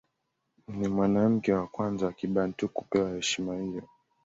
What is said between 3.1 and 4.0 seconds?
heshima hiyo.